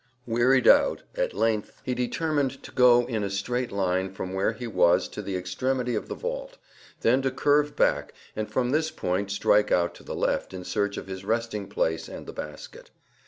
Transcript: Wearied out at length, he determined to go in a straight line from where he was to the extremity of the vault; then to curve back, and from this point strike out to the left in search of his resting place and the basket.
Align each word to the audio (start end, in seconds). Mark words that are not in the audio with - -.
Wearied 0.25 0.67
out 0.67 1.03
at 1.13 1.31
length, 1.31 1.79
he 1.85 1.93
determined 1.93 2.63
to 2.63 2.71
go 2.71 3.01
in 3.05 3.21
a 3.23 3.29
straight 3.29 3.71
line 3.71 4.11
from 4.11 4.33
where 4.33 4.53
he 4.53 4.65
was 4.65 5.07
to 5.09 5.21
the 5.21 5.35
extremity 5.35 5.93
of 5.93 6.07
the 6.07 6.15
vault; 6.15 6.57
then 7.01 7.21
to 7.21 7.29
curve 7.29 7.75
back, 7.75 8.11
and 8.35 8.49
from 8.51 8.71
this 8.71 8.89
point 8.89 9.29
strike 9.29 9.71
out 9.71 9.93
to 9.93 10.03
the 10.03 10.15
left 10.15 10.55
in 10.55 10.63
search 10.63 10.97
of 10.97 11.05
his 11.05 11.23
resting 11.23 11.67
place 11.67 12.07
and 12.09 12.25
the 12.25 12.33
basket. 12.33 12.89